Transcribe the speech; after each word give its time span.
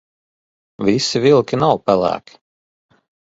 Visi 0.87 1.21
vilki 1.27 1.59
nav 1.65 1.79
pelēki. 1.91 2.35